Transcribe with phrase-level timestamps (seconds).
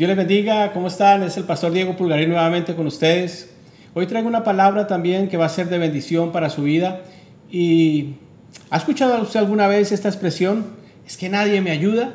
[0.00, 1.22] Dios les bendiga, ¿cómo están?
[1.24, 3.50] Es el pastor Diego Pulgarín nuevamente con ustedes.
[3.92, 7.02] Hoy traigo una palabra también que va a ser de bendición para su vida.
[7.52, 8.14] ¿Y
[8.70, 10.64] ha escuchado usted alguna vez esta expresión?
[11.06, 12.14] Es que nadie me ayuda.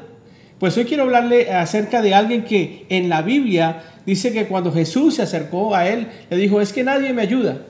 [0.58, 5.14] Pues hoy quiero hablarle acerca de alguien que en la Biblia dice que cuando Jesús
[5.14, 7.68] se acercó a él, le dijo, es que nadie me ayuda.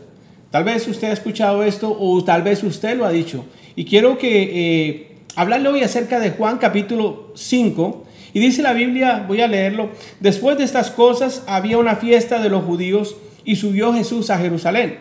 [0.49, 3.43] Tal vez usted ha escuchado esto o tal vez usted lo ha dicho.
[3.75, 8.04] Y quiero que eh, hablarle hoy acerca de Juan capítulo 5
[8.35, 12.49] y dice la Biblia, voy a leerlo, después de estas cosas había una fiesta de
[12.49, 14.97] los judíos y subió Jesús a Jerusalén.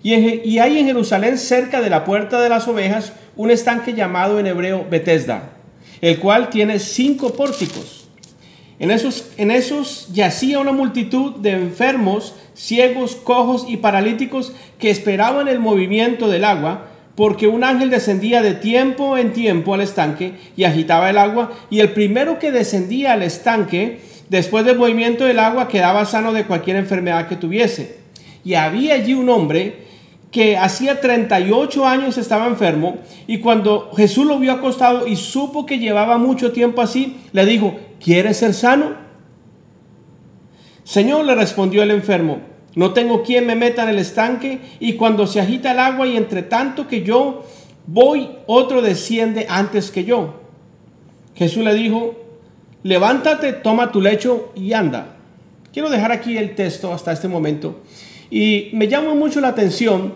[0.00, 4.46] Y, hay en Jerusalén, cerca de la puerta de las ovejas, un estanque llamado en
[4.46, 5.54] hebreo Bethesda,
[6.00, 8.08] el cual tiene cinco pórticos.
[8.78, 15.48] En esos, en esos yacía una multitud de enfermos, ciegos, cojos y paralíticos que esperaban
[15.48, 16.86] el movimiento del agua
[17.18, 21.80] porque un ángel descendía de tiempo en tiempo al estanque y agitaba el agua, y
[21.80, 23.98] el primero que descendía al estanque,
[24.28, 27.98] después del movimiento del agua, quedaba sano de cualquier enfermedad que tuviese.
[28.44, 29.78] Y había allí un hombre
[30.30, 35.80] que hacía 38 años estaba enfermo, y cuando Jesús lo vio acostado y supo que
[35.80, 38.92] llevaba mucho tiempo así, le dijo, ¿quieres ser sano?
[40.84, 42.38] Señor, le respondió el enfermo,
[42.74, 46.16] no tengo quien me meta en el estanque y cuando se agita el agua y
[46.16, 47.44] entre tanto que yo
[47.86, 50.34] voy, otro desciende antes que yo.
[51.34, 52.16] Jesús le dijo,
[52.82, 55.16] levántate, toma tu lecho y anda.
[55.72, 57.80] Quiero dejar aquí el texto hasta este momento.
[58.30, 60.14] Y me llama mucho la atención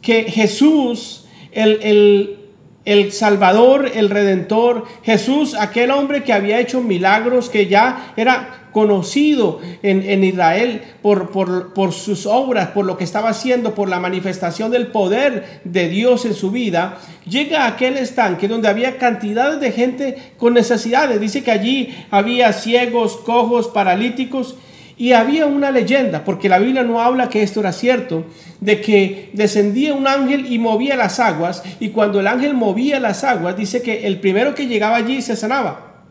[0.00, 2.38] que Jesús, el, el,
[2.84, 9.60] el Salvador, el Redentor, Jesús, aquel hombre que había hecho milagros, que ya era conocido
[9.82, 14.88] en, Israel por, por, sus obras, por lo que estaba haciendo, por la manifestación del
[14.88, 20.32] poder de Dios en su vida, llega a aquel estanque donde había cantidades de gente
[20.38, 21.20] con necesidades.
[21.20, 24.56] Dice que allí había ciegos, cojos, paralíticos.
[25.00, 28.26] Y había una leyenda, porque la Biblia no habla que esto era cierto,
[28.60, 33.24] de que descendía un ángel y movía las aguas, y cuando el ángel movía las
[33.24, 36.04] aguas, dice que el primero que llegaba allí se sanaba.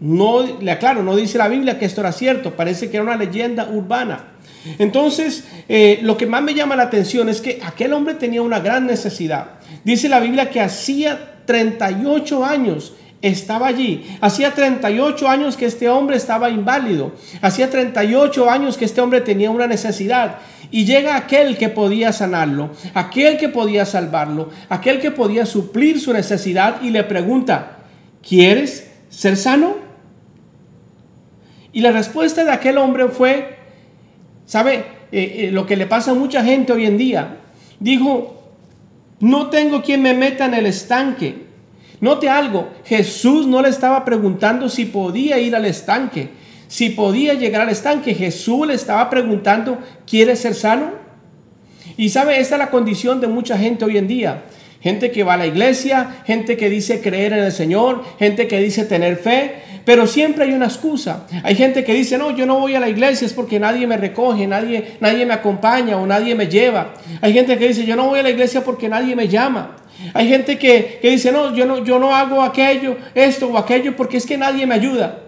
[0.00, 3.14] No, le aclaro, no dice la Biblia que esto era cierto, parece que era una
[3.14, 4.32] leyenda urbana.
[4.80, 8.58] Entonces, eh, lo que más me llama la atención es que aquel hombre tenía una
[8.58, 9.50] gran necesidad.
[9.84, 14.04] Dice la Biblia que hacía 38 años estaba allí.
[14.20, 17.12] Hacía 38 años que este hombre estaba inválido.
[17.40, 20.38] Hacía 38 años que este hombre tenía una necesidad.
[20.70, 26.12] Y llega aquel que podía sanarlo, aquel que podía salvarlo, aquel que podía suplir su
[26.12, 27.78] necesidad y le pregunta,
[28.26, 29.76] ¿quieres ser sano?
[31.72, 33.58] Y la respuesta de aquel hombre fue,
[34.46, 34.84] ¿sabe?
[35.12, 37.36] Eh, eh, lo que le pasa a mucha gente hoy en día.
[37.78, 38.42] Dijo,
[39.20, 41.51] no tengo quien me meta en el estanque.
[42.02, 46.30] Note algo, Jesús no le estaba preguntando si podía ir al estanque,
[46.66, 48.12] si podía llegar al estanque.
[48.12, 50.90] Jesús le estaba preguntando, ¿quiere ser sano?
[51.96, 54.42] Y sabe, esta es la condición de mucha gente hoy en día.
[54.80, 58.58] Gente que va a la iglesia, gente que dice creer en el Señor, gente que
[58.58, 61.28] dice tener fe, pero siempre hay una excusa.
[61.44, 63.96] Hay gente que dice, no, yo no voy a la iglesia es porque nadie me
[63.96, 66.94] recoge, nadie, nadie me acompaña o nadie me lleva.
[67.20, 69.76] Hay gente que dice, yo no voy a la iglesia porque nadie me llama.
[70.14, 73.96] Hay gente que, que dice, no yo, no, yo no hago aquello, esto o aquello
[73.96, 75.18] porque es que nadie me ayuda.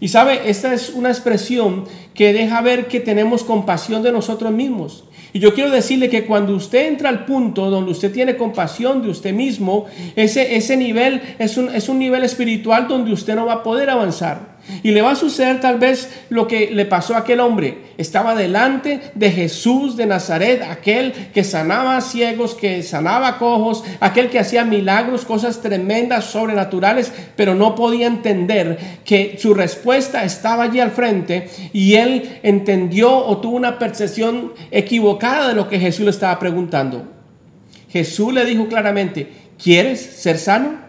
[0.00, 1.84] Y sabe, esta es una expresión
[2.14, 5.04] que deja ver que tenemos compasión de nosotros mismos.
[5.32, 9.08] Y yo quiero decirle que cuando usted entra al punto donde usted tiene compasión de
[9.08, 13.54] usted mismo, ese, ese nivel es un, es un nivel espiritual donde usted no va
[13.54, 14.51] a poder avanzar.
[14.82, 17.78] Y le va a suceder tal vez lo que le pasó a aquel hombre.
[17.98, 24.38] Estaba delante de Jesús de Nazaret, aquel que sanaba ciegos, que sanaba cojos, aquel que
[24.38, 30.92] hacía milagros, cosas tremendas, sobrenaturales, pero no podía entender que su respuesta estaba allí al
[30.92, 36.38] frente y él entendió o tuvo una percepción equivocada de lo que Jesús le estaba
[36.38, 37.04] preguntando.
[37.88, 39.28] Jesús le dijo claramente,
[39.62, 40.81] ¿quieres ser sano?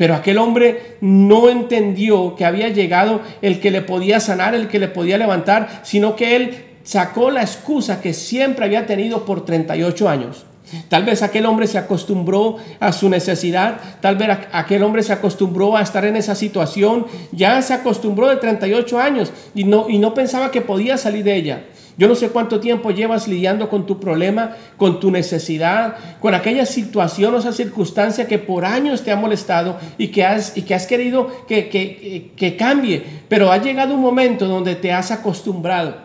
[0.00, 4.78] Pero aquel hombre no entendió que había llegado el que le podía sanar, el que
[4.78, 10.08] le podía levantar, sino que él sacó la excusa que siempre había tenido por 38
[10.08, 10.46] años.
[10.88, 15.76] Tal vez aquel hombre se acostumbró a su necesidad, tal vez aquel hombre se acostumbró
[15.76, 20.14] a estar en esa situación, ya se acostumbró de 38 años y no, y no
[20.14, 21.64] pensaba que podía salir de ella.
[21.96, 26.64] Yo no sé cuánto tiempo llevas lidiando con tu problema, con tu necesidad, con aquella
[26.66, 30.74] situación o esa circunstancia que por años te ha molestado y que has, y que
[30.74, 35.96] has querido que, que, que cambie, pero ha llegado un momento donde te has acostumbrado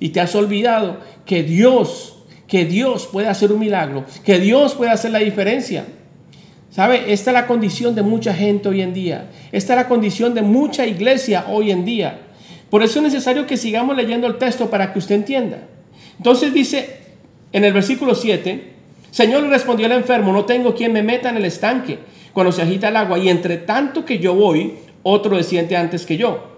[0.00, 4.90] y te has olvidado que Dios, que Dios puede hacer un milagro, que Dios puede
[4.90, 5.84] hacer la diferencia.
[6.70, 7.10] ¿Sabe?
[7.10, 9.30] Esta es la condición de mucha gente hoy en día.
[9.50, 12.25] Esta es la condición de mucha iglesia hoy en día.
[12.70, 15.58] Por eso es necesario que sigamos leyendo el texto para que usted entienda.
[16.16, 17.00] Entonces dice
[17.52, 18.72] en el versículo 7,
[19.10, 21.98] Señor le respondió el enfermo, no tengo quien me meta en el estanque
[22.32, 26.16] cuando se agita el agua y entre tanto que yo voy, otro desciende antes que
[26.16, 26.56] yo.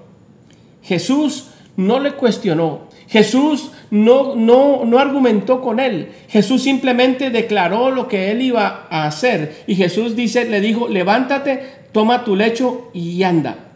[0.83, 6.09] Jesús no le cuestionó, Jesús no, no, no argumentó con él.
[6.29, 9.63] Jesús simplemente declaró lo que él iba a hacer.
[9.67, 11.63] Y Jesús dice, le dijo, levántate,
[11.93, 13.69] toma tu lecho y anda.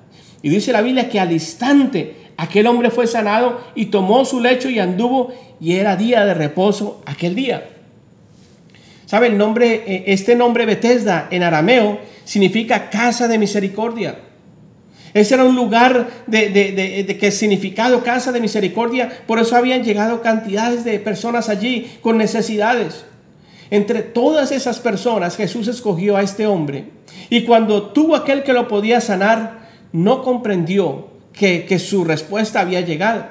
[0.43, 4.69] Y dice la Biblia que al instante aquel hombre fue sanado y tomó su lecho
[4.69, 7.69] y anduvo y era día de reposo aquel día.
[9.07, 14.19] ¿Sabe el nombre, eh, este nombre Bethesda en arameo significa casa de misericordia?
[15.15, 19.23] Ese era un lugar de, de, que significado casa de misericordia.
[19.29, 23.05] Por eso habían llegado cantidades de personas allí con necesidades.
[23.71, 26.87] Entre todas esas personas Jesús escogió a este hombre.
[27.31, 32.81] Y cuando tuvo aquel que lo podía sanar, no comprendió que, que su respuesta había
[32.81, 33.27] llegado.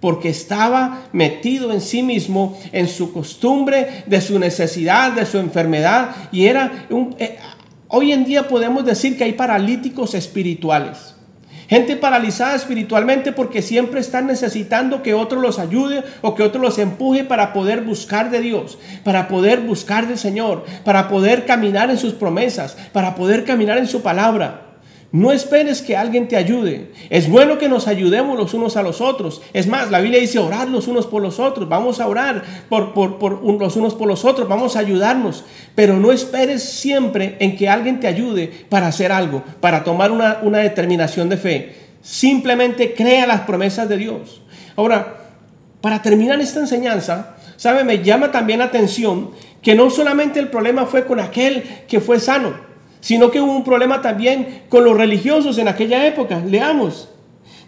[0.00, 6.10] Porque estaba metido en sí mismo, en su costumbre, de su necesidad, de su enfermedad.
[6.30, 6.86] Y era.
[7.18, 7.38] Eh,
[7.88, 11.14] hoy en día podemos decir que hay paralíticos espirituales.
[11.68, 16.78] Gente paralizada espiritualmente porque siempre están necesitando que otro los ayude o que otro los
[16.78, 21.96] empuje para poder buscar de Dios, para poder buscar del Señor, para poder caminar en
[21.96, 24.63] sus promesas, para poder caminar en su palabra.
[25.14, 26.90] No esperes que alguien te ayude.
[27.08, 29.42] Es bueno que nos ayudemos los unos a los otros.
[29.52, 31.68] Es más, la Biblia dice orar los unos por los otros.
[31.68, 34.48] Vamos a orar por, los unos por los otros.
[34.48, 35.44] Vamos a ayudarnos.
[35.76, 40.40] Pero no esperes siempre en que alguien te ayude para hacer algo, para tomar una,
[40.42, 41.76] una determinación de fe.
[42.02, 44.42] Simplemente crea las promesas de Dios.
[44.74, 45.18] Ahora,
[45.80, 47.84] para terminar esta enseñanza, ¿sabe?
[47.84, 49.30] Me llama también la atención
[49.62, 52.63] que no solamente el problema fue con aquel que fue sano
[53.04, 56.42] sino que hubo un problema también con los religiosos en aquella época.
[56.42, 57.10] Leamos.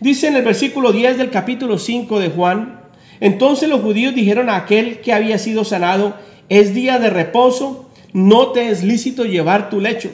[0.00, 2.80] Dice en el versículo 10 del capítulo 5 de Juan,
[3.20, 6.14] entonces los judíos dijeron a aquel que había sido sanado,
[6.48, 10.10] es día de reposo, no te es lícito llevar tu lecho.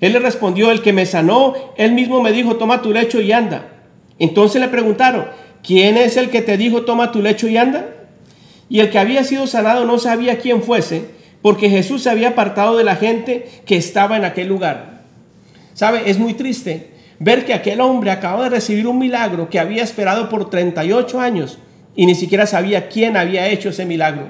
[0.00, 3.32] Él le respondió, el que me sanó, él mismo me dijo, toma tu lecho y
[3.32, 3.72] anda.
[4.20, 5.26] Entonces le preguntaron,
[5.64, 7.88] ¿quién es el que te dijo, toma tu lecho y anda?
[8.68, 11.06] Y el que había sido sanado no sabía quién fuese,
[11.44, 15.02] porque Jesús se había apartado de la gente que estaba en aquel lugar.
[15.74, 16.04] ¿Sabe?
[16.06, 20.30] Es muy triste ver que aquel hombre acaba de recibir un milagro que había esperado
[20.30, 21.58] por 38 años
[21.94, 24.28] y ni siquiera sabía quién había hecho ese milagro.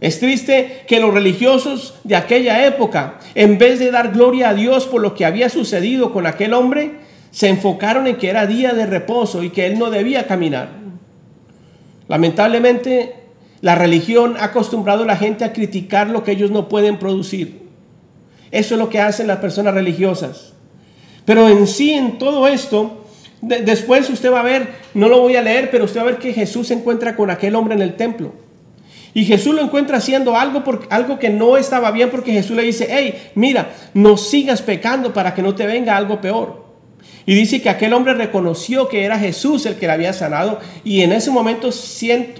[0.00, 4.86] Es triste que los religiosos de aquella época, en vez de dar gloria a Dios
[4.86, 6.92] por lo que había sucedido con aquel hombre,
[7.30, 10.70] se enfocaron en que era día de reposo y que él no debía caminar.
[12.08, 13.23] Lamentablemente,
[13.64, 17.62] la religión ha acostumbrado a la gente a criticar lo que ellos no pueden producir.
[18.50, 20.52] Eso es lo que hacen las personas religiosas.
[21.24, 23.06] Pero en sí, en todo esto,
[23.40, 26.18] después usted va a ver, no lo voy a leer, pero usted va a ver
[26.18, 28.34] que Jesús se encuentra con aquel hombre en el templo.
[29.14, 32.64] Y Jesús lo encuentra haciendo algo, por, algo que no estaba bien porque Jesús le
[32.64, 36.63] dice, hey, mira, no sigas pecando para que no te venga algo peor.
[37.26, 41.00] Y dice que aquel hombre reconoció que era Jesús el que le había sanado y
[41.00, 41.70] en ese momento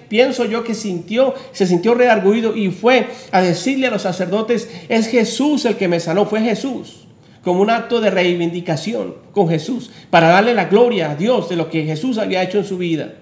[0.08, 5.08] pienso yo que sintió, se sintió redarguido y fue a decirle a los sacerdotes, es
[5.08, 7.06] Jesús el que me sanó, fue Jesús,
[7.42, 11.70] como un acto de reivindicación con Jesús, para darle la gloria a Dios de lo
[11.70, 13.14] que Jesús había hecho en su vida.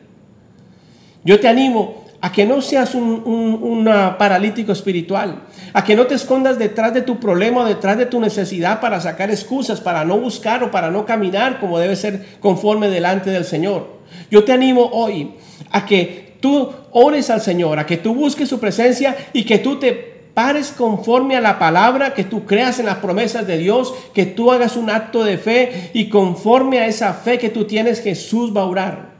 [1.24, 3.84] Yo te animo a que no seas un,
[4.16, 8.20] paralítico espiritual, a que no te escondas detrás de tu problema o detrás de tu
[8.20, 12.88] necesidad para sacar excusas, para no buscar o para no caminar como debe ser conforme
[12.88, 13.88] delante del Señor.
[14.30, 15.32] Yo te animo hoy
[15.72, 19.80] a que tú ores al Señor, a que tú busques su presencia y que tú
[19.80, 19.92] te
[20.32, 24.52] pares conforme a la palabra, que tú creas en las promesas de Dios, que tú
[24.52, 28.60] hagas un acto de fe y conforme a esa fe que tú tienes, Jesús va
[28.62, 29.11] a orar.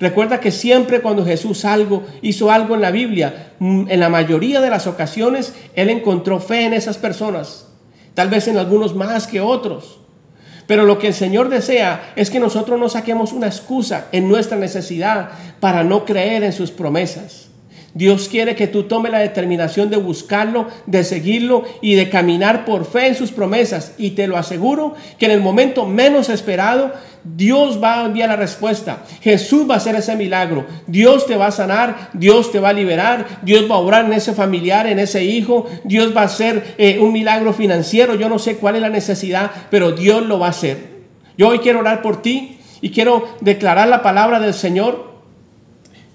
[0.00, 4.60] Recuerda que siempre cuando Jesús algo, hizo algo en la Biblia, mm, en la mayoría
[4.60, 7.68] de las ocasiones, Él encontró fe en esas personas.
[8.14, 10.00] Tal vez en algunos más que otros.
[10.66, 14.56] Pero lo que el Señor desea es que nosotros no saquemos una excusa en nuestra
[14.56, 17.48] necesidad para no creer en sus promesas.
[17.94, 22.84] Dios quiere que tú tomes la determinación de buscarlo, de seguirlo y de caminar por
[22.84, 23.94] fe en sus promesas.
[23.98, 28.36] Y te lo aseguro que en el momento menos esperado, Dios va a enviar la
[28.36, 29.04] respuesta.
[29.22, 30.66] Jesús va a hacer ese milagro.
[30.88, 34.12] Dios te va a sanar, Dios te va a liberar, Dios va a obrar en
[34.12, 35.66] ese familiar, en ese hijo.
[35.84, 38.16] Dios va a hacer eh, un milagro financiero.
[38.16, 40.94] Yo no sé cuál es la necesidad, pero Dios lo va a hacer.
[41.38, 45.13] Yo hoy quiero orar por ti y quiero declarar la palabra del Señor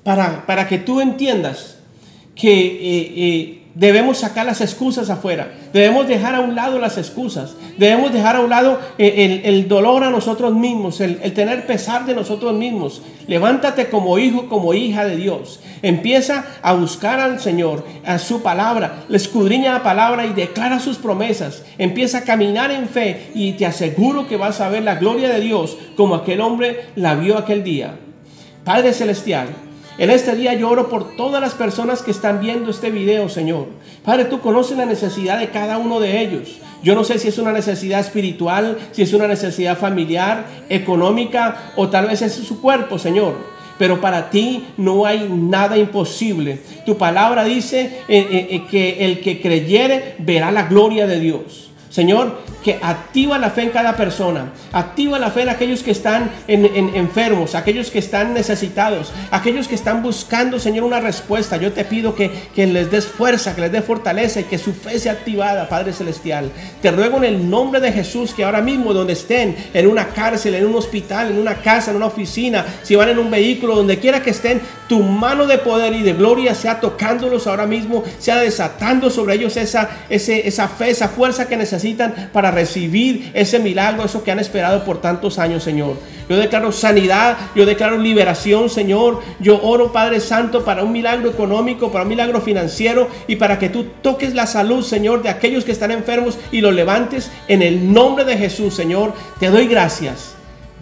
[0.04, 1.78] para, que tú entiendas
[2.36, 5.54] que eh, eh, Debemos sacar las excusas afuera.
[5.72, 7.56] Debemos dejar a un lado las excusas.
[7.78, 12.06] Debemos dejar a un lado eh, el, dolor a nosotros mismos, el, el, tener pesar
[12.06, 13.02] de nosotros mismos.
[13.28, 15.62] Levántate como hijo, como hija de Dios.
[15.82, 19.06] Empieza a buscar al Señor, a su palabra.
[19.08, 21.64] Le escudriña la palabra y declara sus promesas.
[21.78, 25.40] Empieza a caminar en fe y te aseguro que vas a ver la gloria de
[25.40, 27.96] Dios como aquel hombre la vio aquel día.
[28.66, 29.48] Padre Celestial,
[30.00, 33.68] en este día yo oro por todas las personas que están viendo este video, Señor.
[34.04, 36.58] Padre, tú conoces la necesidad de cada uno de ellos.
[36.82, 41.90] Yo no sé si es una necesidad espiritual, si es una necesidad familiar, económica o
[41.90, 43.36] tal vez es su cuerpo, Señor.
[43.78, 46.60] Pero para ti no hay nada imposible.
[46.86, 51.69] Tu palabra dice eh, eh, eh, que el que creyere verá la gloria de Dios.
[51.90, 56.30] Señor, que activa la fe en cada persona, activa la fe en aquellos que están
[56.48, 56.66] en,
[56.96, 61.58] enfermos, aquellos que están necesitados, aquellos que están buscando, Señor, una respuesta.
[61.58, 64.74] Yo te pido que, que les des fuerza, que les des fortaleza y que su
[64.74, 66.52] fe sea activada, Padre Celestial.
[66.82, 70.54] Te ruego en el nombre de Jesús que ahora mismo donde estén, en una cárcel,
[70.54, 73.98] en un hospital, en una casa, en una oficina, si van en un vehículo, donde
[74.00, 78.38] quiera que estén, tu mano de poder y de gloria sea tocándolos ahora mismo, sea
[78.38, 81.58] desatando sobre ellos esa, esa fe, esa fuerza que
[82.34, 85.98] para recibir ese milagro, eso que han esperado por tantos años, Señor.
[86.30, 89.22] Yo declaro sanidad, yo declaro liberación, Señor.
[89.40, 93.70] Yo oro, Padre Santo, para un milagro económico, para un milagro financiero y para que
[93.70, 97.92] tú toques la salud, Señor, de aquellos que están enfermos y los levantes en el
[97.92, 99.14] nombre de Jesús, Señor.
[99.40, 100.36] Te doy gracias.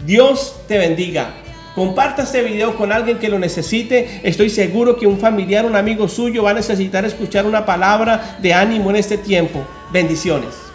[0.04, 1.30] Dios te bendiga.
[1.74, 4.20] Comparta este video con alguien que lo necesite.
[4.24, 8.52] Estoy seguro que un familiar, un amigo suyo va a necesitar escuchar una palabra de
[8.52, 9.64] ánimo en este tiempo.
[9.92, 10.67] Bendiciones.